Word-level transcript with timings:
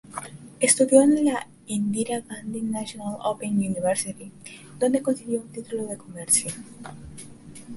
Estudió 0.59 1.03
en 1.03 1.25
la 1.25 1.45
Indira 1.67 2.21
Gandhi 2.21 2.61
National 2.61 3.17
Open 3.23 3.51
University, 3.55 4.31
donde 4.79 5.03
consiguió 5.03 5.41
un 5.41 5.49
título 5.49 5.85
de 5.85 5.95
comercio. 5.97 6.49